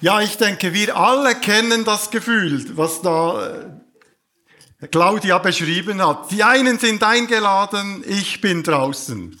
[0.00, 3.46] Ja, ich denke, wir alle kennen das Gefühl, was da
[4.80, 6.30] äh, Claudia beschrieben hat.
[6.30, 9.38] Die einen sind eingeladen, ich bin draußen.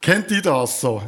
[0.00, 1.02] Kennt ihr das so?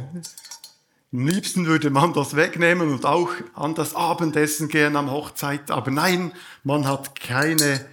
[1.11, 5.71] Am liebsten würde man das wegnehmen und auch an das Abendessen gehen am Hochzeit.
[5.71, 6.31] Aber nein,
[6.63, 7.85] man hat keine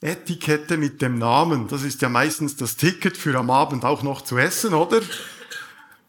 [0.00, 1.68] Etikette mit dem Namen.
[1.68, 5.00] Das ist ja meistens das Ticket für am Abend auch noch zu essen, oder?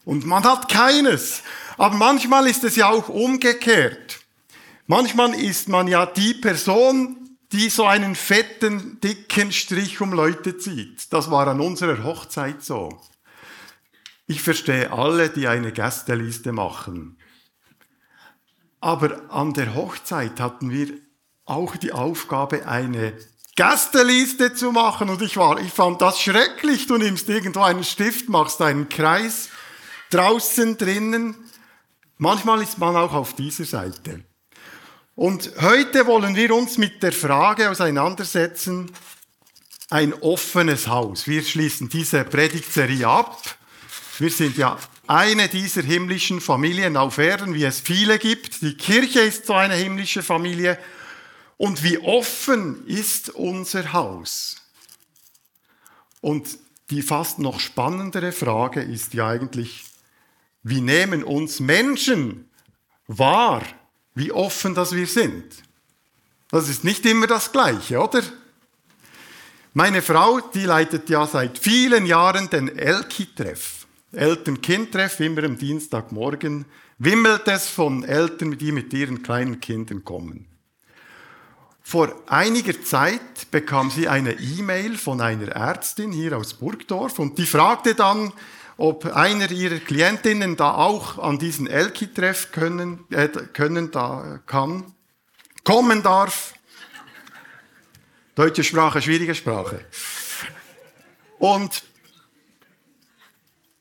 [0.08, 1.42] Und man hat keines.
[1.76, 4.20] Aber manchmal ist es ja auch umgekehrt.
[4.86, 11.12] Manchmal ist man ja die Person, die so einen fetten, dicken Strich um Leute zieht.
[11.12, 12.98] Das war an unserer Hochzeit so.
[14.26, 17.18] Ich verstehe alle, die eine Gästeliste machen.
[18.80, 20.88] Aber an der Hochzeit hatten wir
[21.44, 23.12] auch die Aufgabe, eine
[23.56, 25.10] Gästeliste zu machen.
[25.10, 26.86] Und ich war, ich fand das schrecklich.
[26.86, 29.50] Du nimmst irgendwo einen Stift, machst einen Kreis
[30.10, 31.34] draußen drinnen.
[32.16, 34.24] Manchmal ist man auch auf dieser Seite.
[35.14, 38.90] Und heute wollen wir uns mit der Frage auseinandersetzen,
[39.90, 41.26] ein offenes Haus.
[41.26, 43.42] Wir schließen diese Predigtserie ab.
[44.18, 48.60] Wir sind ja eine dieser himmlischen Familien auf Erden, wie es viele gibt.
[48.62, 50.78] Die Kirche ist so eine himmlische Familie.
[51.56, 54.62] Und wie offen ist unser Haus?
[56.20, 56.58] Und
[56.90, 59.84] die fast noch spannendere Frage ist ja eigentlich,
[60.62, 62.48] wie nehmen uns Menschen
[63.06, 63.62] wahr,
[64.14, 65.44] wie offen das wir sind?
[66.50, 68.22] Das ist nicht immer das Gleiche, oder?
[69.74, 73.86] Meine Frau, die leitet ja seit vielen Jahren den Elki-Treff.
[74.12, 76.64] Eltern-Kind-Treff, immer am Dienstagmorgen,
[76.98, 80.46] wimmelt es von Eltern, die mit ihren kleinen Kindern kommen.
[81.82, 87.46] Vor einiger Zeit bekam sie eine E-Mail von einer Ärztin hier aus Burgdorf und die
[87.46, 88.32] fragte dann,
[88.78, 94.94] ob einer ihrer Klientinnen da auch an diesen Elki-Treff können, äh, können da kann,
[95.64, 96.54] kommen darf.
[98.36, 99.84] Deutsche Sprache, schwierige Sprache.
[101.38, 101.82] Und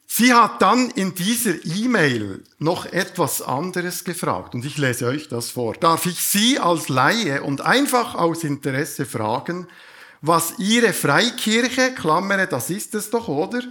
[0.07, 5.51] Sie hat dann in dieser E-Mail noch etwas anderes gefragt und ich lese euch das
[5.51, 5.75] vor.
[5.75, 9.67] Darf ich Sie als Laie und einfach aus Interesse fragen,
[10.21, 13.61] was Ihre Freikirche, Klammere, das ist es doch, oder?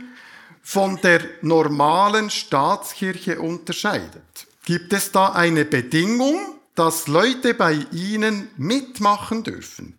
[0.69, 4.49] Von der normalen Staatskirche unterscheidet?
[4.65, 9.97] Gibt es da eine Bedingung, dass Leute bei Ihnen mitmachen dürfen?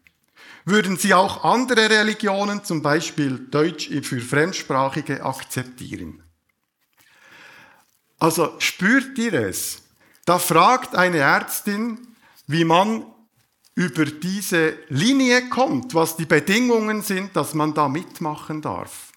[0.66, 6.22] Würden Sie auch andere Religionen, zum Beispiel Deutsch für Fremdsprachige, akzeptieren?
[8.20, 9.84] Also spürt ihr es?
[10.26, 12.10] Da fragt eine Ärztin,
[12.46, 13.06] wie man
[13.74, 19.14] über diese Linie kommt, was die Bedingungen sind, dass man da mitmachen darf.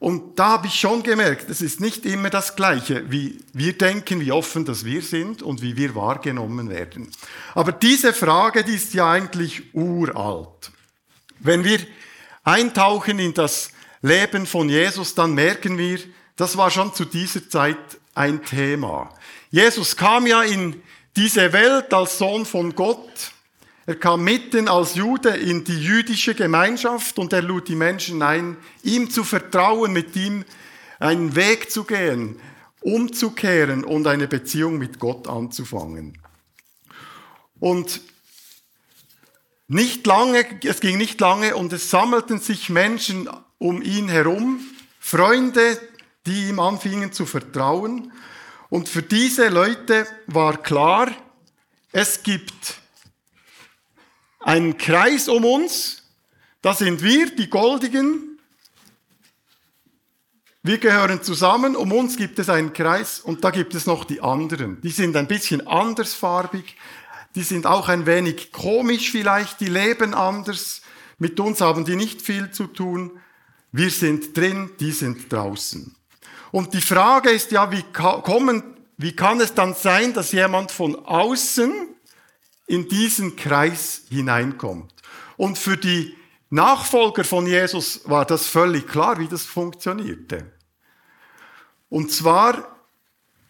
[0.00, 4.20] Und da habe ich schon gemerkt, es ist nicht immer das Gleiche, wie wir denken,
[4.20, 7.10] wie offen das wir sind und wie wir wahrgenommen werden.
[7.54, 10.70] Aber diese Frage, die ist ja eigentlich uralt.
[11.38, 11.80] Wenn wir
[12.44, 15.98] eintauchen in das Leben von Jesus, dann merken wir,
[16.34, 17.76] das war schon zu dieser Zeit
[18.14, 19.12] ein Thema.
[19.50, 20.82] Jesus kam ja in
[21.14, 23.32] diese Welt als Sohn von Gott.
[23.90, 28.56] Er kam mitten als Jude in die jüdische Gemeinschaft und er lud die Menschen ein,
[28.84, 30.44] ihm zu vertrauen, mit ihm
[31.00, 32.38] einen Weg zu gehen,
[32.82, 36.16] umzukehren und eine Beziehung mit Gott anzufangen.
[37.58, 38.00] Und
[39.66, 43.28] nicht lange, es ging nicht lange und es sammelten sich Menschen
[43.58, 44.60] um ihn herum,
[45.00, 45.80] Freunde,
[46.26, 48.12] die ihm anfingen zu vertrauen.
[48.68, 51.10] Und für diese Leute war klar,
[51.90, 52.79] es gibt
[54.40, 56.02] einen Kreis um uns,
[56.62, 58.38] da sind wir, die Goldigen,
[60.62, 64.20] wir gehören zusammen, um uns gibt es einen Kreis und da gibt es noch die
[64.20, 64.80] anderen.
[64.82, 66.76] Die sind ein bisschen andersfarbig,
[67.34, 70.82] die sind auch ein wenig komisch vielleicht, die leben anders,
[71.18, 73.12] mit uns haben die nicht viel zu tun.
[73.72, 75.94] Wir sind drin, die sind draußen.
[76.50, 78.62] Und die Frage ist ja, wie, kommen,
[78.96, 81.72] wie kann es dann sein, dass jemand von außen
[82.70, 84.94] in diesen Kreis hineinkommt?
[85.36, 86.16] Und für die
[86.50, 90.52] Nachfolger von Jesus war das völlig klar, wie das funktionierte.
[91.88, 92.76] Und zwar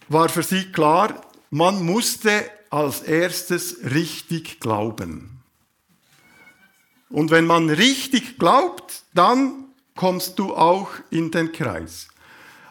[0.09, 1.21] war für sie klar,
[1.51, 5.43] man musste als erstes richtig glauben.
[7.11, 9.65] Und wenn man richtig glaubt, dann
[9.97, 12.09] kommst du auch in den Kreis.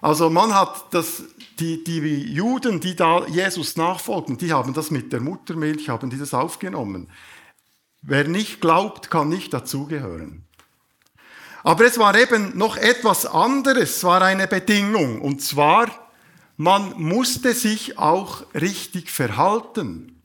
[0.02, 1.24] Also man hat das,
[1.60, 2.00] die, die
[2.32, 7.10] Juden, die da Jesus nachfolgen, die haben das mit der Muttermilch, haben die das aufgenommen.
[8.02, 10.46] Wer nicht glaubt, kann nicht dazugehören.
[11.64, 15.22] Aber es war eben noch etwas anderes, es war eine Bedingung.
[15.22, 15.88] Und zwar,
[16.56, 20.22] man musste sich auch richtig verhalten.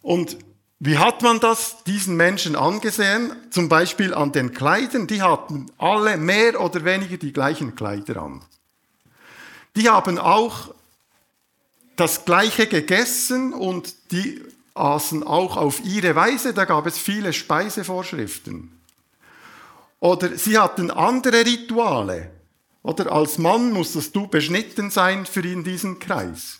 [0.00, 0.38] Und
[0.78, 3.32] wie hat man das diesen Menschen angesehen?
[3.50, 5.06] Zum Beispiel an den Kleidern.
[5.06, 8.44] Die hatten alle mehr oder weniger die gleichen Kleider an.
[9.76, 10.74] Die haben auch
[11.96, 14.42] das Gleiche gegessen und die
[14.74, 16.54] aßen auch auf ihre Weise.
[16.54, 18.78] Da gab es viele Speisevorschriften.
[20.00, 22.30] Oder sie hatten andere Rituale.
[22.82, 26.58] Oder als Mann musstest du beschnitten sein für in diesen Kreis.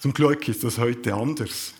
[0.00, 1.72] Zum Glück ist das heute anders.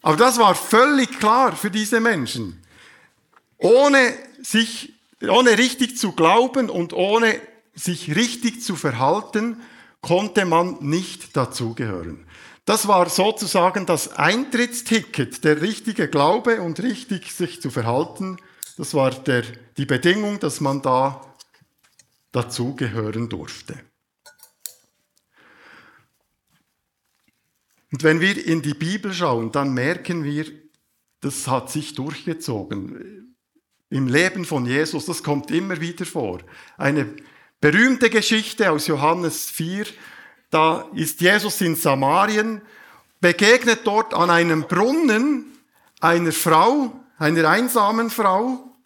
[0.00, 2.62] Aber das war völlig klar für diese Menschen.
[3.58, 4.93] Ohne sich,
[5.30, 7.40] ohne richtig zu glauben und ohne
[7.74, 9.60] sich richtig zu verhalten,
[10.00, 12.26] konnte man nicht dazugehören.
[12.64, 18.38] Das war sozusagen das Eintrittsticket, der richtige Glaube und richtig sich zu verhalten.
[18.76, 19.42] Das war der,
[19.76, 21.34] die Bedingung, dass man da
[22.32, 23.78] dazugehören durfte.
[27.92, 30.46] Und wenn wir in die Bibel schauen, dann merken wir,
[31.20, 33.23] das hat sich durchgezogen.
[33.94, 36.40] Im Leben von Jesus, das kommt immer wieder vor.
[36.76, 37.06] Eine
[37.60, 39.86] berühmte Geschichte aus Johannes 4,
[40.50, 42.60] da ist Jesus in Samarien,
[43.20, 45.46] begegnet dort an einem Brunnen
[46.00, 48.76] einer Frau, einer einsamen Frau,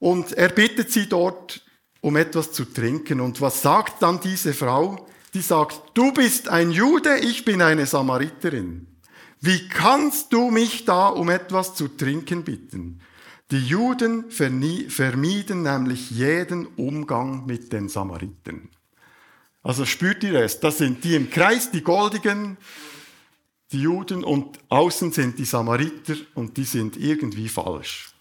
[0.00, 1.62] und er bittet sie dort
[2.00, 3.20] um etwas zu trinken.
[3.20, 5.08] Und was sagt dann diese Frau?
[5.34, 8.86] die sagt, du bist ein Jude, ich bin eine Samariterin.
[9.40, 13.00] Wie kannst du mich da um etwas zu trinken bitten?
[13.50, 18.68] Die Juden vermieden nämlich jeden Umgang mit den Samaritern.
[19.62, 20.60] Also spürt ihr es?
[20.60, 22.58] Das sind die im Kreis, die Goldigen,
[23.72, 28.14] die Juden und außen sind die Samariter und die sind irgendwie falsch.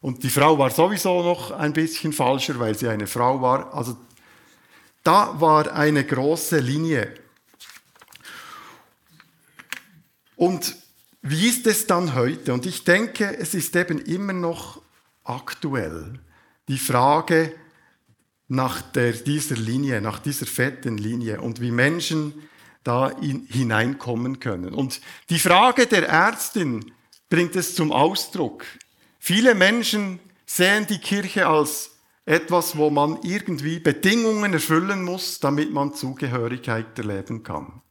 [0.00, 3.74] Und die Frau war sowieso noch ein bisschen falscher, weil sie eine Frau war.
[3.74, 3.96] Also
[5.02, 7.14] da war eine große Linie.
[10.36, 10.76] Und
[11.30, 12.52] wie ist es dann heute?
[12.52, 14.82] Und ich denke, es ist eben immer noch
[15.24, 16.20] aktuell
[16.68, 17.54] die Frage
[18.48, 22.34] nach der, dieser Linie, nach dieser fetten Linie und wie Menschen
[22.82, 24.72] da in, hineinkommen können.
[24.72, 26.92] Und die Frage der Ärztin
[27.28, 28.64] bringt es zum Ausdruck.
[29.18, 31.90] Viele Menschen sehen die Kirche als
[32.24, 37.82] etwas, wo man irgendwie Bedingungen erfüllen muss, damit man Zugehörigkeit erleben kann.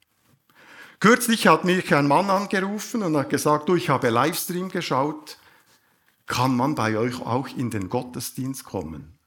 [1.00, 5.38] Kürzlich hat mich ein Mann angerufen und hat gesagt, du, ich habe Livestream geschaut,
[6.26, 9.18] kann man bei euch auch in den Gottesdienst kommen?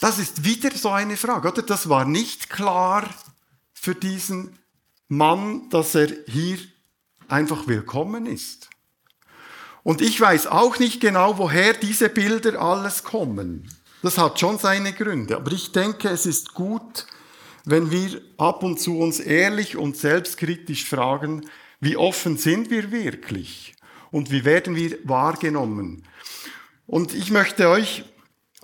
[0.00, 1.62] Das ist wieder so eine Frage, oder?
[1.62, 3.08] Das war nicht klar
[3.74, 4.58] für diesen
[5.08, 6.58] Mann, dass er hier
[7.28, 8.70] einfach willkommen ist.
[9.82, 13.68] Und ich weiß auch nicht genau, woher diese Bilder alles kommen.
[14.02, 15.36] Das hat schon seine Gründe.
[15.36, 17.06] Aber ich denke, es ist gut,
[17.64, 21.46] wenn wir ab und zu uns ehrlich und selbstkritisch fragen,
[21.80, 23.74] wie offen sind wir wirklich
[24.10, 26.04] und wie werden wir wahrgenommen.
[26.86, 28.04] Und ich möchte euch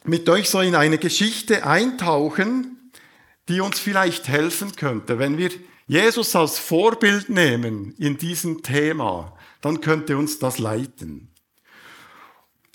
[0.05, 2.91] mit euch so in eine Geschichte eintauchen,
[3.49, 5.51] die uns vielleicht helfen könnte, wenn wir
[5.87, 11.29] Jesus als Vorbild nehmen in diesem Thema dann könnte uns das leiten.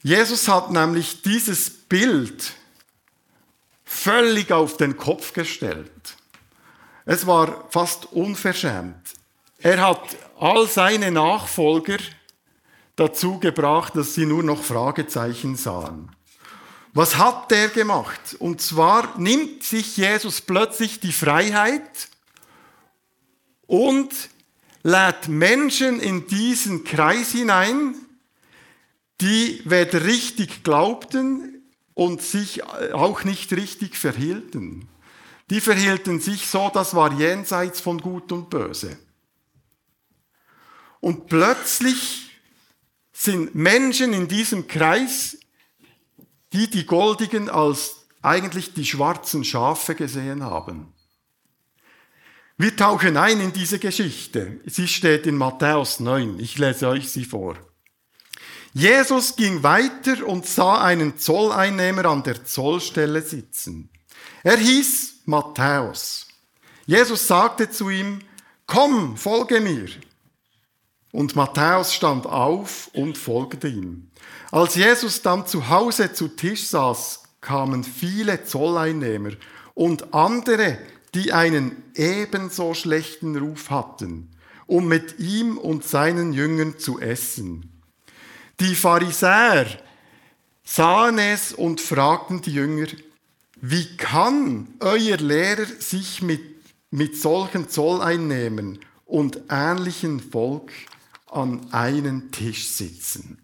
[0.03, 2.53] Jesus hat nämlich dieses Bild
[3.91, 6.15] völlig auf den Kopf gestellt.
[7.05, 9.13] Es war fast unverschämt.
[9.59, 11.97] Er hat all seine Nachfolger
[12.95, 16.09] dazu gebracht, dass sie nur noch Fragezeichen sahen.
[16.93, 18.35] Was hat der gemacht?
[18.39, 22.07] Und zwar nimmt sich Jesus plötzlich die Freiheit
[23.67, 24.09] und
[24.83, 27.95] lädt Menschen in diesen Kreis hinein,
[29.19, 31.60] die weder richtig glaubten
[31.93, 34.87] und sich auch nicht richtig verhielten.
[35.49, 38.97] Die verhielten sich so, das war jenseits von Gut und Böse.
[41.01, 42.31] Und plötzlich
[43.11, 45.37] sind Menschen in diesem Kreis,
[46.53, 50.93] die die Goldigen als eigentlich die schwarzen Schafe gesehen haben.
[52.57, 54.59] Wir tauchen ein in diese Geschichte.
[54.65, 56.39] Sie steht in Matthäus 9.
[56.39, 57.57] Ich lese euch sie vor.
[58.73, 63.89] Jesus ging weiter und sah einen Zolleinnehmer an der Zollstelle sitzen.
[64.43, 66.27] Er hieß Matthäus.
[66.85, 68.19] Jesus sagte zu ihm,
[68.65, 69.89] komm, folge mir.
[71.11, 74.09] Und Matthäus stand auf und folgte ihm.
[74.51, 79.31] Als Jesus dann zu Hause zu Tisch saß, kamen viele Zolleinnehmer
[79.73, 80.77] und andere,
[81.13, 84.31] die einen ebenso schlechten Ruf hatten,
[84.65, 87.70] um mit ihm und seinen Jüngern zu essen.
[88.61, 89.65] Die Pharisäer
[90.63, 92.85] sahen es und fragten die Jünger,
[93.59, 96.43] wie kann euer Lehrer sich mit,
[96.91, 100.71] mit solchen Zolleinnehmern und ähnlichen Volk
[101.25, 103.39] an einen Tisch sitzen?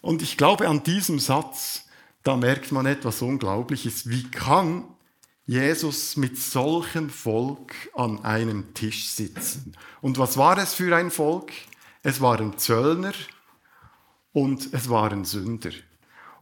[0.00, 1.82] Und ich glaube, an diesem Satz,
[2.22, 4.08] da merkt man etwas Unglaubliches.
[4.08, 4.84] Wie kann
[5.44, 9.76] Jesus mit solchem Volk an einem Tisch sitzen?
[10.00, 11.52] Und was war es für ein Volk?
[12.02, 13.12] Es waren Zöllner
[14.34, 15.70] und es waren Sünder.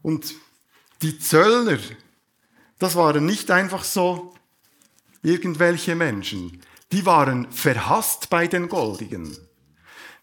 [0.00, 0.34] Und
[1.02, 1.78] die Zöllner,
[2.80, 4.34] das waren nicht einfach so
[5.22, 6.60] irgendwelche Menschen.
[6.90, 9.36] Die waren verhasst bei den Goldigen.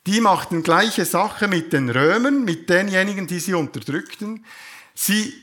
[0.07, 4.45] Die machten gleiche Sache mit den Römern, mit denjenigen, die sie unterdrückten.
[4.95, 5.33] Sie,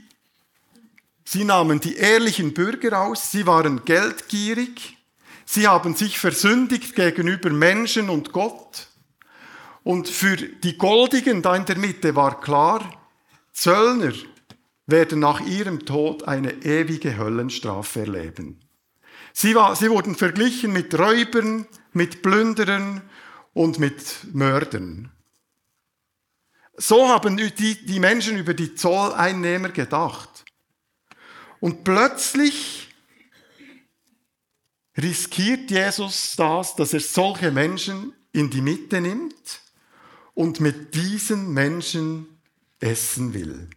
[1.25, 4.99] sie nahmen die ehrlichen Bürger aus, sie waren geldgierig,
[5.45, 8.89] sie haben sich versündigt gegenüber Menschen und Gott.
[9.87, 12.83] Und für die Goldigen da in der Mitte war klar,
[13.53, 14.13] Zöllner
[14.87, 18.59] werden nach ihrem Tod eine ewige Höllenstrafe erleben.
[19.33, 23.01] Sie, war, sie wurden verglichen mit Räubern, mit Plünderern
[23.55, 25.13] und mit Mördern.
[26.77, 30.45] So haben die, die Menschen über die Zolleinnehmer gedacht.
[31.61, 32.89] Und plötzlich
[34.99, 39.61] riskiert Jesus das, dass er solche Menschen in die Mitte nimmt
[40.37, 42.39] und mit diesen Menschen
[42.79, 43.71] essen will.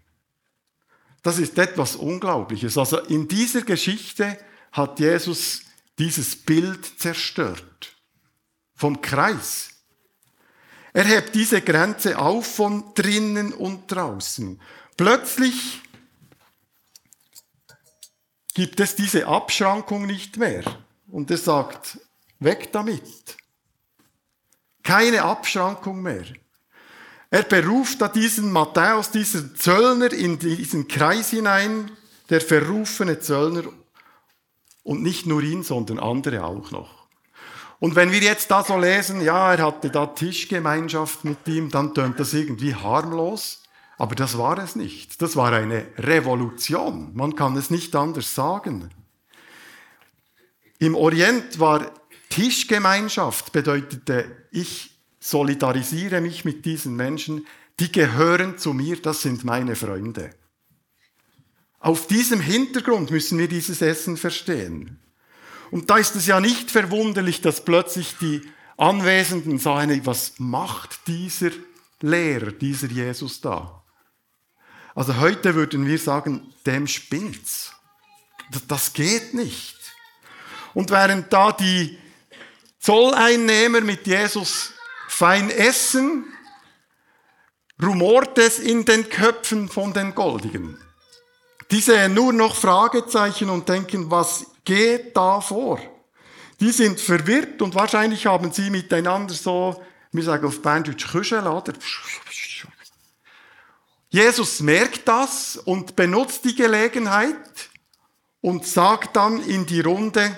[1.24, 2.78] Das ist etwas Unglaubliches.
[2.78, 4.38] Also in dieser Geschichte
[4.74, 5.62] hat Jesus
[5.98, 7.96] dieses Bild zerstört
[8.76, 9.70] vom Kreis.
[10.92, 14.60] Er hebt diese Grenze auf von drinnen und draußen.
[14.98, 15.82] Plötzlich
[18.54, 20.64] gibt es diese Abschrankung nicht mehr.
[21.08, 22.00] Und er sagt,
[22.40, 23.38] weg damit.
[24.84, 26.26] Keine Abschrankung mehr.
[27.32, 31.92] Er beruft da diesen Matthäus, diesen Zöllner in diesen Kreis hinein,
[32.30, 33.64] der verrufene Zöllner.
[34.84, 37.08] Und nicht nur ihn, sondern andere auch noch.
[37.80, 41.94] Und wenn wir jetzt da so lesen, ja, er hatte da Tischgemeinschaft mit ihm, dann
[41.94, 43.64] tönt das irgendwie harmlos.
[43.98, 45.22] Aber das war es nicht.
[45.22, 47.12] Das war eine Revolution.
[47.14, 48.90] Man kann es nicht anders sagen.
[50.80, 51.92] Im Orient war
[52.30, 57.46] Tischgemeinschaft, bedeutete, ich solidarisiere mich mit diesen Menschen,
[57.80, 60.32] die gehören zu mir, das sind meine Freunde.
[61.80, 65.00] Auf diesem Hintergrund müssen wir dieses Essen verstehen.
[65.72, 68.42] Und da ist es ja nicht verwunderlich, dass plötzlich die
[68.76, 71.52] Anwesenden sagen, was macht dieser
[72.02, 73.84] Lehrer, dieser Jesus da?
[74.96, 77.74] Also heute würden wir sagen, dem spinnt's.
[78.68, 79.78] Das geht nicht.
[80.74, 81.98] Und während da die
[82.80, 84.74] Zolleinnehmer mit Jesus
[85.20, 86.24] fein essen,
[87.84, 90.78] rumort es in den Köpfen von den Goldigen.
[91.72, 95.78] Die sehen nur noch Fragezeichen und denken, was geht da vor?
[96.62, 99.84] Die sind verwirrt und wahrscheinlich haben sie miteinander so,
[100.14, 101.74] wir sagen auf Berndeutsch, Küschel, oder?
[104.08, 107.70] Jesus merkt das und benutzt die Gelegenheit
[108.40, 110.34] und sagt dann in die Runde,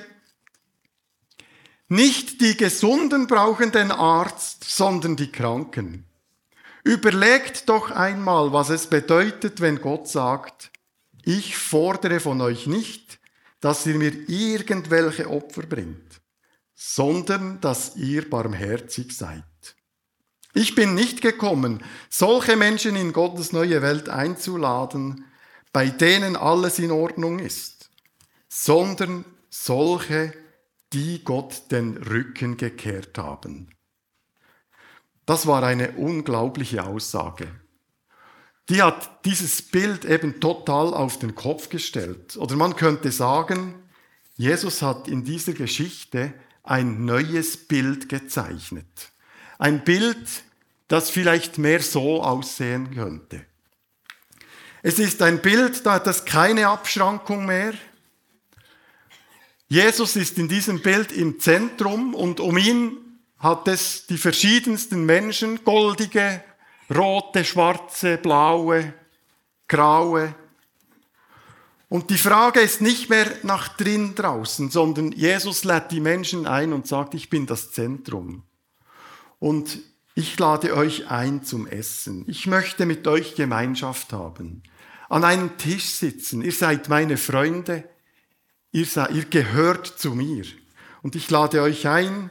[1.91, 6.05] nicht die Gesunden brauchen den Arzt, sondern die Kranken.
[6.86, 10.71] Überlegt doch einmal, was es bedeutet, wenn Gott sagt,
[11.25, 13.19] ich fordere von euch nicht,
[13.60, 16.21] dass ihr mir irgendwelche Opfer bringt,
[16.74, 19.43] sondern dass ihr barmherzig seid.
[20.53, 25.25] Ich bin nicht gekommen, solche Menschen in Gottes neue Welt einzuladen,
[25.74, 27.89] bei denen alles in Ordnung ist,
[28.48, 30.33] sondern solche,
[30.93, 33.69] die Gott den Rücken gekehrt haben.
[35.25, 37.48] Das war eine unglaubliche Aussage
[38.71, 42.38] die hat dieses Bild eben total auf den Kopf gestellt.
[42.38, 43.75] Oder man könnte sagen,
[44.38, 46.33] Jesus hat in dieser Geschichte
[46.63, 49.12] ein neues Bild gezeichnet.
[49.60, 50.43] Ein Bild,
[50.88, 53.45] das vielleicht mehr so aussehen könnte.
[54.83, 57.74] Es ist ein Bild, da hat es keine Abschrankung mehr.
[59.72, 62.98] Jesus ist in diesem Bild im Zentrum und um ihn
[63.40, 66.44] hat es die verschiedensten Menschen, goldige,
[66.94, 68.94] rote, schwarze, blaue,
[69.70, 70.36] graue.
[71.88, 76.74] Und die Frage ist nicht mehr nach drin draußen, sondern Jesus lädt die Menschen ein
[76.74, 78.44] und sagt, ich bin das Zentrum.
[79.40, 79.80] Und
[80.16, 82.25] ich lade euch ein zum Essen.
[82.28, 84.63] Ich möchte mit euch Gemeinschaft haben.
[85.08, 86.42] An einem Tisch sitzen.
[86.42, 87.86] Ihr seid meine Freunde.
[88.72, 90.46] Ihr, seid, ihr gehört zu mir.
[91.01, 92.30] Und ich lade euch ein,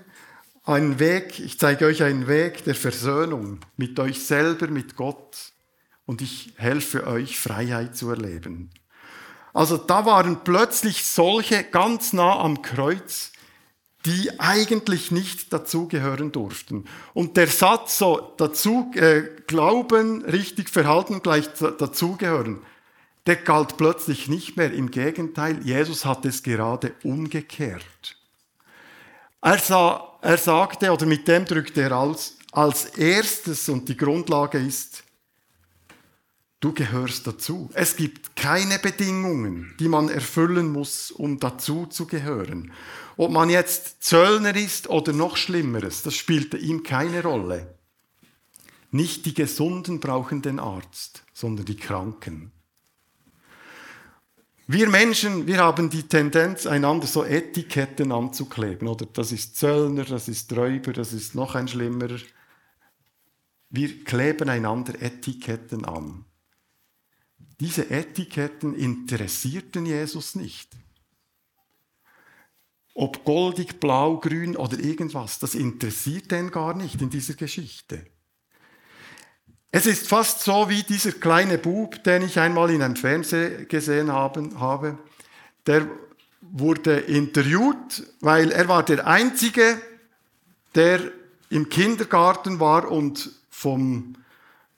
[0.64, 5.52] einen Weg, ich zeige euch einen Weg der Versöhnung mit euch selber, mit Gott
[6.06, 8.70] und ich helfe euch, Freiheit zu erleben.
[9.52, 13.32] Also da waren plötzlich solche ganz nah am Kreuz,
[14.06, 16.84] die eigentlich nicht dazugehören durften.
[17.12, 22.60] Und der Satz so, dazu äh, glauben, richtig verhalten, gleich dazugehören,
[23.26, 24.72] der galt plötzlich nicht mehr.
[24.72, 28.16] Im Gegenteil, Jesus hat es gerade umgekehrt.
[29.42, 34.58] Er, sah, er sagte, oder mit dem drückte er aus, als erstes, und die Grundlage
[34.58, 35.04] ist,
[36.60, 37.70] du gehörst dazu.
[37.72, 42.72] Es gibt keine Bedingungen, die man erfüllen muss, um dazu zu gehören.
[43.16, 47.74] Ob man jetzt Zöllner ist oder noch Schlimmeres, das spielte ihm keine Rolle.
[48.90, 52.50] Nicht die Gesunden brauchen den Arzt, sondern die Kranken.
[54.72, 58.86] Wir Menschen, wir haben die Tendenz, einander so Etiketten anzukleben.
[58.86, 62.20] Oder das ist Zöllner, das ist Räuber, das ist noch ein schlimmerer.
[63.68, 66.24] Wir kleben einander Etiketten an.
[67.58, 70.70] Diese Etiketten interessierten Jesus nicht.
[72.94, 78.06] Ob goldig, blau, grün oder irgendwas, das interessiert ihn gar nicht in dieser Geschichte.
[79.72, 84.12] Es ist fast so wie dieser kleine Bub, den ich einmal in einem Fernsehen gesehen
[84.12, 84.98] habe.
[85.66, 85.86] Der
[86.40, 89.80] wurde interviewt, weil er war der Einzige,
[90.74, 91.00] der
[91.50, 94.16] im Kindergarten war und vom,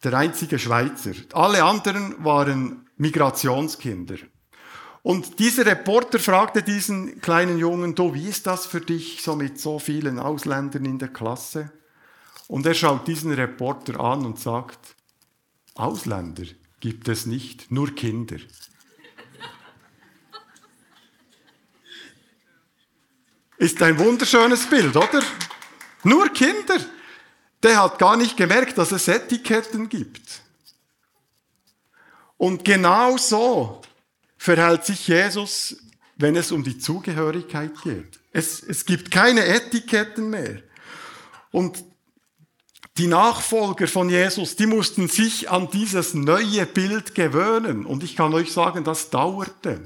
[0.04, 1.12] der einzige Schweizer.
[1.32, 4.16] Alle anderen waren Migrationskinder.
[5.02, 9.58] Und dieser Reporter fragte diesen kleinen Jungen, du, wie ist das für dich, so mit
[9.58, 11.72] so vielen Ausländern in der Klasse?
[12.48, 14.96] Und er schaut diesen Reporter an und sagt,
[15.74, 16.44] Ausländer
[16.80, 18.36] gibt es nicht, nur Kinder.
[23.56, 25.22] Ist ein wunderschönes Bild, oder?
[26.02, 26.78] Nur Kinder.
[27.62, 30.42] Der hat gar nicht gemerkt, dass es Etiketten gibt.
[32.36, 33.80] Und genau so
[34.36, 35.76] verhält sich Jesus,
[36.16, 38.18] wenn es um die Zugehörigkeit geht.
[38.32, 40.60] Es, es gibt keine Etiketten mehr.
[41.52, 41.84] Und
[42.98, 47.86] die Nachfolger von Jesus, die mussten sich an dieses neue Bild gewöhnen.
[47.86, 49.84] Und ich kann euch sagen, das dauerte.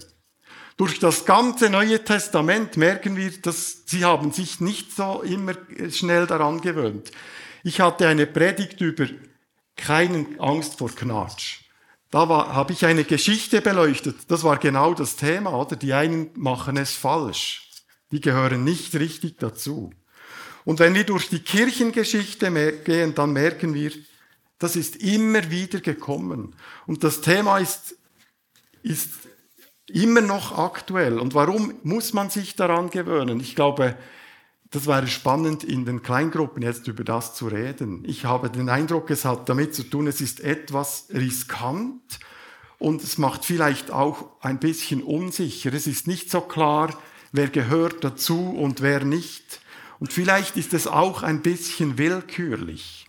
[0.77, 5.55] Durch das ganze Neue Testament merken wir, dass sie haben sich nicht so immer
[5.91, 7.13] schnell daran gewöhnt.
[7.63, 9.07] Ich hatte eine Predigt über
[9.77, 11.61] keine Angst vor Knatsch.
[12.11, 14.31] Da habe ich eine Geschichte beleuchtet.
[14.31, 15.77] Das war genau das Thema, oder?
[15.77, 17.71] Die einen machen es falsch.
[18.11, 19.93] Die gehören nicht richtig dazu.
[20.67, 22.51] Und wenn wir durch die Kirchengeschichte
[22.85, 23.93] gehen, dann merken wir,
[24.59, 26.57] das ist immer wieder gekommen.
[26.89, 27.95] Und das Thema ist,
[28.83, 29.11] ist
[29.87, 31.21] immer noch aktuell.
[31.21, 33.39] Und warum muss man sich daran gewöhnen?
[33.39, 33.97] Ich glaube,
[34.71, 38.03] das wäre spannend, in den Kleingruppen jetzt über das zu reden.
[38.05, 42.19] Ich habe den Eindruck, es hat damit zu tun, es ist etwas riskant
[42.81, 45.73] und es macht vielleicht auch ein bisschen unsicher.
[45.73, 46.93] Es ist nicht so klar,
[47.31, 49.61] wer gehört dazu und wer nicht.
[49.99, 53.07] Und vielleicht ist es auch ein bisschen willkürlich.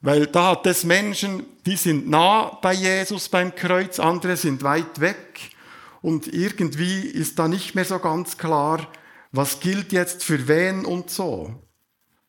[0.00, 5.00] Weil da hat es Menschen, die sind nah bei Jesus beim Kreuz, andere sind weit
[5.00, 5.50] weg.
[6.00, 8.88] Und irgendwie ist da nicht mehr so ganz klar,
[9.30, 11.62] was gilt jetzt für wen und so.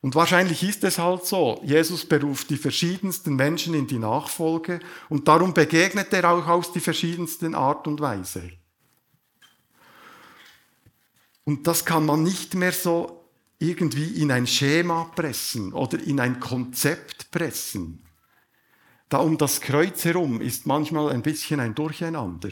[0.00, 1.60] Und wahrscheinlich ist es halt so.
[1.64, 6.80] Jesus beruft die verschiedensten Menschen in die Nachfolge und darum begegnet er auch aus die
[6.80, 8.50] verschiedensten Art und Weise.
[11.44, 13.23] Und das kann man nicht mehr so
[13.68, 18.04] irgendwie in ein Schema pressen oder in ein Konzept pressen.
[19.08, 22.50] Da um das Kreuz herum ist manchmal ein bisschen ein Durcheinander.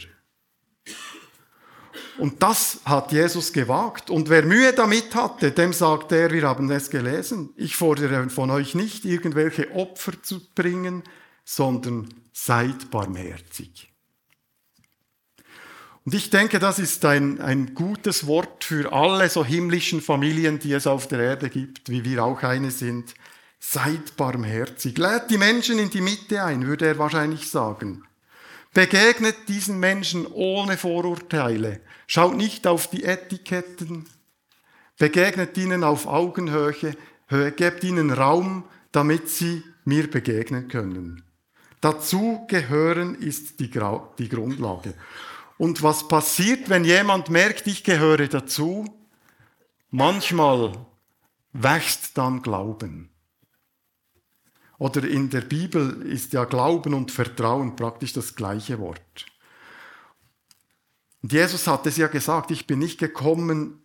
[2.18, 4.11] Und das hat Jesus gewagt.
[4.11, 8.51] Und wer Mühe damit hatte, dem sagt er, wir haben es gelesen, ich fordere von
[8.51, 11.03] euch nicht, irgendwelche Opfer zu bringen,
[11.44, 13.91] sondern seid barmherzig.
[16.05, 20.73] Und ich denke, das ist ein, ein gutes Wort für alle so himmlischen Familien, die
[20.73, 23.15] es auf der Erde gibt, wie wir auch eine sind.
[23.61, 24.99] Seid barmherzig.
[24.99, 28.03] Lädt die Menschen in die Mitte ein, würde er wahrscheinlich sagen.
[28.75, 31.81] Begegnet diesen Menschen ohne Vorurteile.
[32.09, 34.07] Schaut nicht auf die Etiketten.
[34.99, 36.97] Begegnet ihnen auf Augenhöhe.
[37.57, 41.23] Gebt ihnen Raum, damit sie mir begegnen können.
[41.81, 43.71] Dazu gehören ist die,
[44.19, 44.95] die Grundlage.
[45.62, 48.85] Und was passiert, wenn jemand merkt, ich gehöre dazu?
[49.92, 50.72] Manchmal
[51.53, 53.11] wächst dann Glauben.
[54.79, 59.27] Oder in der Bibel ist ja Glauben und Vertrauen praktisch das gleiche Wort.
[61.22, 63.85] Und Jesus hat es ja gesagt, ich bin nicht gekommen,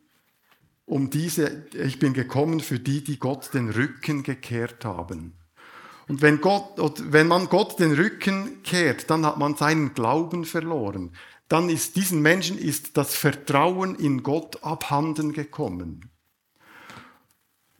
[0.88, 5.38] um diese, ich bin gekommen für die, die Gott den Rücken gekehrt haben.
[6.08, 11.12] Und wenn, Gott, wenn man Gott den Rücken kehrt, dann hat man seinen Glauben verloren.
[11.48, 16.10] Dann ist diesen Menschen ist das Vertrauen in Gott abhanden gekommen.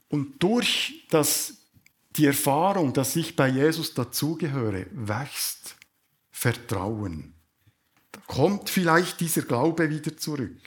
[0.08, 1.54] Und durch das,
[2.16, 5.76] die Erfahrung, dass ich bei Jesus dazugehöre, wächst
[6.30, 7.34] Vertrauen.
[8.12, 10.62] Da kommt vielleicht dieser Glaube wieder zurück.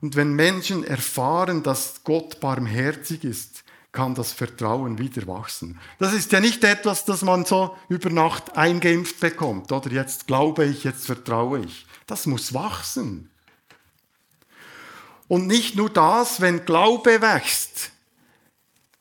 [0.00, 5.78] Und wenn Menschen erfahren, dass Gott barmherzig ist, kann das Vertrauen wieder wachsen.
[5.98, 9.72] Das ist ja nicht etwas, das man so über Nacht eingeimpft bekommt.
[9.72, 11.86] Oder jetzt glaube ich, jetzt vertraue ich.
[12.08, 13.30] Das muss wachsen.
[15.28, 17.92] Und nicht nur das, wenn Glaube wächst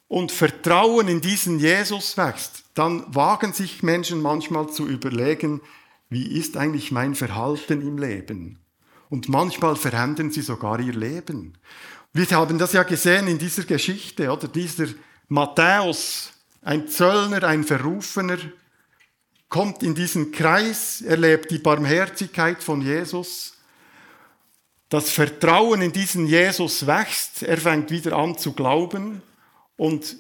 [0.10, 5.62] und Vertrauen in diesen Jesus wächst, dann wagen sich Menschen manchmal zu überlegen,
[6.10, 8.60] wie ist eigentlich mein Verhalten im Leben?
[9.10, 11.58] Und manchmal verändern sie sogar ihr Leben.
[12.12, 14.50] Wir haben das ja gesehen in dieser Geschichte, oder?
[14.50, 14.88] Dieser
[15.30, 18.38] Matthäus, ein Zöllner, ein Verrufener,
[19.50, 23.54] kommt in diesen Kreis, erlebt die Barmherzigkeit von Jesus.
[24.90, 29.22] Das Vertrauen in diesen Jesus wächst, er fängt wieder an zu glauben
[29.76, 30.16] und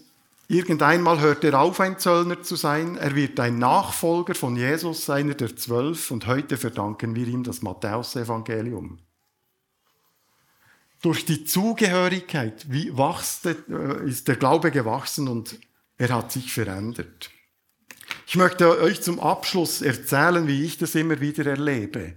[0.47, 2.97] irgendeinmal hört er auf, ein Zöllner zu sein.
[2.97, 7.61] Er wird ein Nachfolger von Jesus, einer der zwölf und heute verdanken wir ihm das
[7.61, 8.99] Matthäus-Evangelium.
[11.01, 13.55] Durch die Zugehörigkeit wie wachst, äh,
[14.05, 15.59] ist der Glaube gewachsen und
[15.97, 17.29] er hat sich verändert.
[18.29, 22.11] Ich möchte euch zum Abschluss erzählen, wie ich das immer wieder erlebe.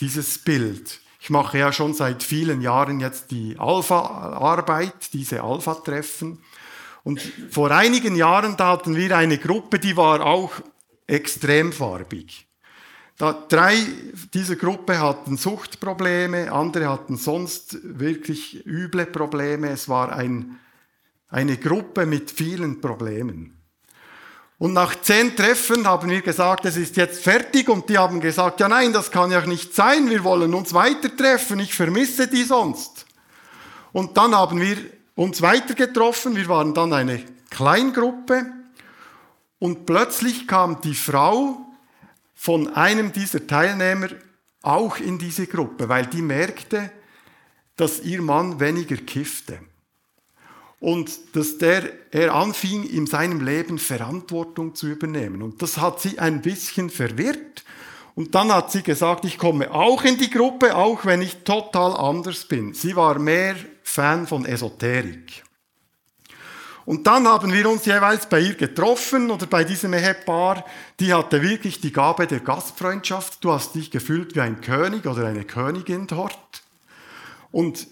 [0.00, 0.98] Dieses Bild.
[1.20, 6.38] Ich mache ja schon seit vielen Jahren jetzt die Alpha-Arbeit, diese Alpha-Treffen.
[7.04, 7.20] Und
[7.50, 10.52] vor einigen Jahren, da hatten wir eine Gruppe, die war auch
[11.06, 12.46] extrem farbig.
[13.18, 13.76] Da, drei
[14.32, 19.68] dieser Gruppe hatten Suchtprobleme, andere hatten sonst wirklich üble Probleme.
[19.68, 20.58] Es war ein,
[21.28, 23.55] eine Gruppe mit vielen Problemen.
[24.58, 27.68] Und nach zehn Treffen haben wir gesagt, es ist jetzt fertig.
[27.68, 31.14] Und die haben gesagt, ja nein, das kann ja nicht sein, wir wollen uns weiter
[31.14, 33.04] treffen, ich vermisse die sonst.
[33.92, 34.76] Und dann haben wir
[35.14, 38.46] uns weiter getroffen, wir waren dann eine Kleingruppe.
[39.58, 41.58] Und plötzlich kam die Frau
[42.34, 44.08] von einem dieser Teilnehmer
[44.62, 46.90] auch in diese Gruppe, weil die merkte,
[47.76, 49.60] dass ihr Mann weniger kiffte
[50.80, 55.42] und dass der, er anfing, in seinem Leben Verantwortung zu übernehmen.
[55.42, 57.64] Und das hat sie ein bisschen verwirrt.
[58.14, 61.96] Und dann hat sie gesagt, ich komme auch in die Gruppe, auch wenn ich total
[61.96, 62.72] anders bin.
[62.72, 65.44] Sie war mehr Fan von Esoterik.
[66.86, 70.64] Und dann haben wir uns jeweils bei ihr getroffen oder bei diesem Ehepaar.
[71.00, 73.42] Die hatte wirklich die Gabe der Gastfreundschaft.
[73.42, 76.62] Du hast dich gefühlt wie ein König oder eine Königin dort.
[77.50, 77.88] Und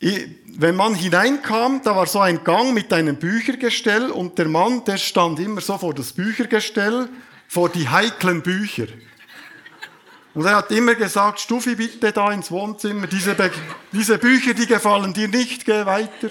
[0.00, 4.96] wenn man hineinkam, da war so ein Gang mit einem Büchergestell und der Mann, der
[4.96, 7.08] stand immer so vor das Büchergestell,
[7.48, 8.86] vor die heiklen Bücher.
[10.32, 13.50] Und er hat immer gesagt, Stufi bitte da ins Wohnzimmer, diese, Be
[13.92, 16.30] diese Bücher, die gefallen dir nicht, geh weiter.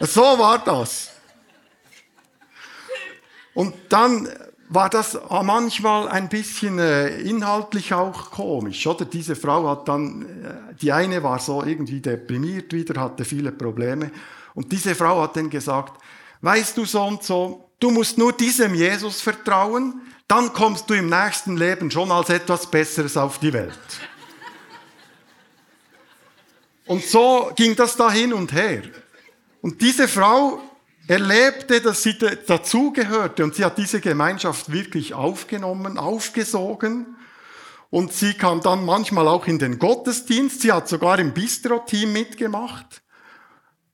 [0.00, 1.10] So war das.
[3.54, 4.28] Und dann
[4.70, 9.04] war das manchmal ein bisschen äh, inhaltlich auch komisch, oder?
[9.04, 14.10] Diese Frau hat dann, äh, die eine war so irgendwie deprimiert wieder, hatte viele Probleme.
[14.54, 16.02] Und diese Frau hat dann gesagt,
[16.42, 21.08] weißt du so und so, du musst nur diesem Jesus vertrauen, dann kommst du im
[21.08, 23.78] nächsten Leben schon als etwas Besseres auf die Welt.
[26.86, 28.82] Und so ging das da hin und her.
[29.62, 30.60] Und diese Frau
[31.08, 37.16] erlebte, dass sie dazugehörte und sie hat diese Gemeinschaft wirklich aufgenommen, aufgesogen.
[37.90, 40.60] Und sie kam dann manchmal auch in den Gottesdienst.
[40.60, 43.02] Sie hat sogar im Bistro-Team mitgemacht.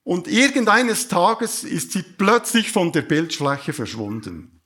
[0.02, 4.60] Und irgendeines Tages ist sie plötzlich von der Bildfläche verschwunden.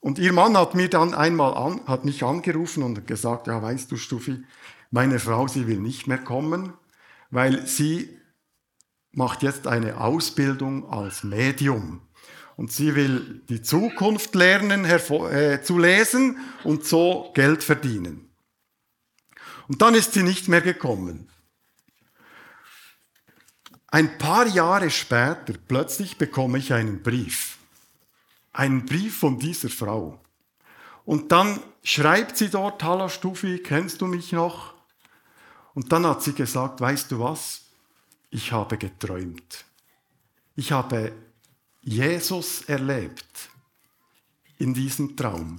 [0.00, 3.90] Und ihr Mann hat mir dann einmal an, hat mich angerufen und gesagt, ja, weißt
[3.90, 4.44] du, Stufi,
[4.92, 6.72] meine Frau, sie will nicht mehr kommen,
[7.30, 8.17] weil sie
[9.12, 12.02] macht jetzt eine Ausbildung als Medium.
[12.56, 18.30] Und sie will die Zukunft lernen äh, zu lesen und so Geld verdienen.
[19.68, 21.28] Und dann ist sie nicht mehr gekommen.
[23.86, 27.58] Ein paar Jahre später, plötzlich bekomme ich einen Brief.
[28.52, 30.20] Einen Brief von dieser Frau.
[31.04, 34.74] Und dann schreibt sie dort, Hallo Stufi, kennst du mich noch?
[35.74, 37.67] Und dann hat sie gesagt, weißt du was?
[38.30, 39.64] Ich habe geträumt.
[40.56, 41.12] Ich habe
[41.82, 43.50] Jesus erlebt
[44.58, 45.56] in diesem Traum.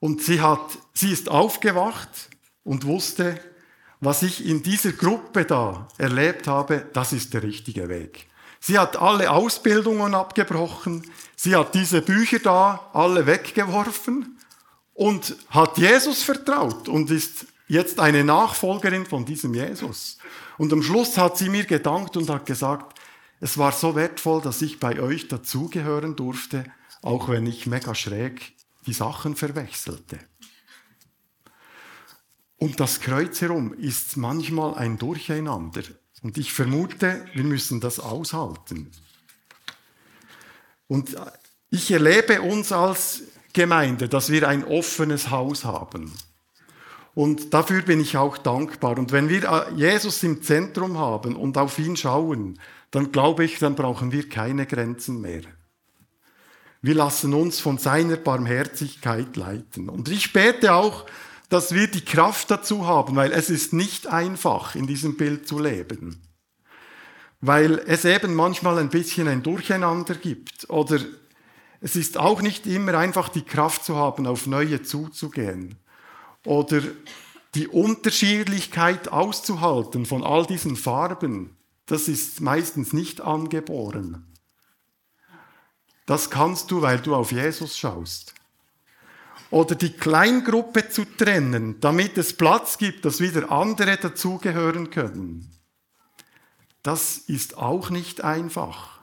[0.00, 2.08] Und sie, hat, sie ist aufgewacht
[2.64, 3.38] und wusste,
[4.00, 8.26] was ich in dieser Gruppe da erlebt habe, das ist der richtige Weg.
[8.58, 11.02] Sie hat alle Ausbildungen abgebrochen.
[11.36, 14.38] Sie hat diese Bücher da alle weggeworfen
[14.94, 20.18] und hat Jesus vertraut und ist jetzt eine Nachfolgerin von diesem Jesus.
[20.60, 23.00] Und am Schluss hat sie mir gedankt und hat gesagt,
[23.40, 26.64] es war so wertvoll, dass ich bei euch dazugehören durfte,
[27.00, 28.52] auch wenn ich mega schräg
[28.84, 30.18] die Sachen verwechselte.
[32.58, 35.80] Und das Kreuz herum ist manchmal ein Durcheinander.
[36.20, 38.90] Und ich vermute, wir müssen das aushalten.
[40.88, 41.16] Und
[41.70, 43.22] ich erlebe uns als
[43.54, 46.12] Gemeinde, dass wir ein offenes Haus haben.
[47.14, 48.98] Und dafür bin ich auch dankbar.
[48.98, 52.58] Und wenn wir Jesus im Zentrum haben und auf ihn schauen,
[52.90, 55.42] dann glaube ich, dann brauchen wir keine Grenzen mehr.
[56.82, 59.88] Wir lassen uns von seiner Barmherzigkeit leiten.
[59.88, 61.04] Und ich bete auch,
[61.50, 65.58] dass wir die Kraft dazu haben, weil es ist nicht einfach, in diesem Bild zu
[65.58, 66.22] leben.
[67.40, 70.70] Weil es eben manchmal ein bisschen ein Durcheinander gibt.
[70.70, 71.00] Oder
[71.80, 75.76] es ist auch nicht immer einfach die Kraft zu haben, auf neue zuzugehen.
[76.44, 76.82] Oder
[77.54, 84.26] die Unterschiedlichkeit auszuhalten von all diesen Farben, das ist meistens nicht angeboren.
[86.06, 88.34] Das kannst du, weil du auf Jesus schaust
[89.50, 95.50] oder die Kleingruppe zu trennen, damit es Platz gibt, dass wieder andere dazugehören können.
[96.82, 98.99] Das ist auch nicht einfach.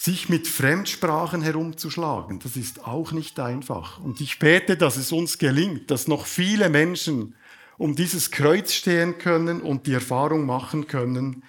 [0.00, 3.98] Sich mit Fremdsprachen herumzuschlagen, das ist auch nicht einfach.
[3.98, 7.34] Und ich bete, dass es uns gelingt, dass noch viele Menschen
[7.78, 11.42] um dieses Kreuz stehen können und die Erfahrung machen können,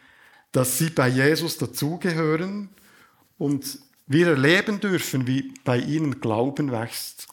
[0.52, 2.70] dass sie bei Jesus dazugehören
[3.38, 7.28] und wir erleben dürfen, wie bei ihnen Glauben wächst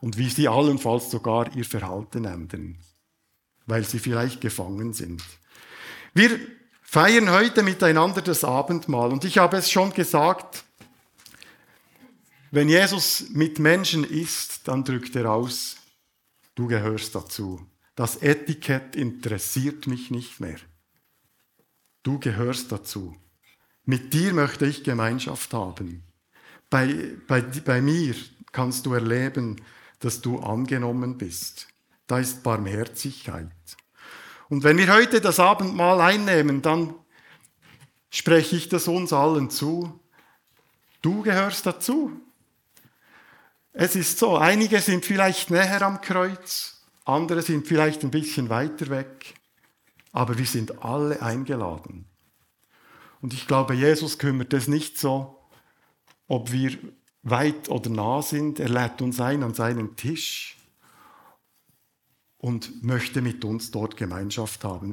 [0.00, 2.78] und wie sie allenfalls sogar ihr Verhalten ändern,
[3.66, 5.22] weil sie vielleicht gefangen sind.
[6.12, 6.40] Wir
[6.92, 10.62] feiern heute miteinander das Abendmahl und ich habe es schon gesagt,
[12.50, 15.76] wenn Jesus mit Menschen isst, dann drückt er aus,
[16.54, 17.66] du gehörst dazu.
[17.94, 20.58] Das Etikett interessiert mich nicht mehr.
[22.02, 23.16] Du gehörst dazu.
[23.86, 26.04] Mit dir möchte ich Gemeinschaft haben.
[26.68, 28.14] Bei, bei, bei mir
[28.52, 29.62] kannst du erleben,
[30.00, 31.68] dass du angenommen bist.
[32.06, 33.48] Da ist Barmherzigkeit.
[34.52, 36.94] Und wenn wir heute das Abendmahl einnehmen, dann
[38.10, 39.98] spreche ich das uns allen zu.
[41.00, 42.12] Du gehörst dazu.
[43.72, 48.90] Es ist so, einige sind vielleicht näher am Kreuz, andere sind vielleicht ein bisschen weiter
[48.90, 49.32] weg,
[50.12, 52.04] aber wir sind alle eingeladen.
[53.22, 55.48] Und ich glaube, Jesus kümmert es nicht so,
[56.28, 56.76] ob wir
[57.22, 58.60] weit oder nah sind.
[58.60, 60.58] Er lädt uns ein an seinen Tisch
[62.42, 64.90] und möchte mit uns dort Gemeinschaft haben.